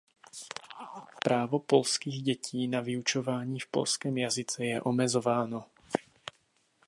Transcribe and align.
Právo 1.23 1.59
polských 1.59 2.21
dětí 2.21 2.67
na 2.67 2.81
vyučování 2.81 3.59
v 3.59 3.67
polském 3.67 4.17
jazyce 4.17 4.65
je 4.65 4.81
omezováno. 4.81 5.65